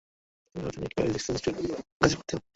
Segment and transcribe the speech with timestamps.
[0.55, 2.41] তিনি ভারতে nuclear physics institute তৈরীর কাজে ব্রতী হন।